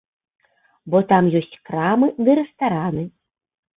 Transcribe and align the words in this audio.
Бо 0.93 0.97
там 1.11 1.23
ёсць 1.39 1.53
крамы 1.69 2.07
ды 2.25 2.31
рэстараны. 2.43 3.03